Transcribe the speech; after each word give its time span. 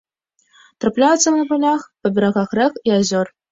Трапляюцца 0.85 1.35
на 1.35 1.43
палях, 1.51 1.81
па 2.01 2.07
берагах 2.17 2.59
рэк 2.63 2.73
і 2.89 2.97
азёр. 2.99 3.27